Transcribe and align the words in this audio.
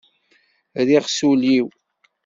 Rriɣ 0.87 1.05
s 1.09 1.19
ul-iw. 1.29 1.67